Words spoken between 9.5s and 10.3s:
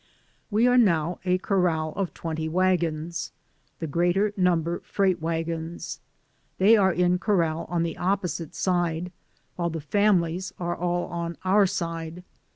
while the fami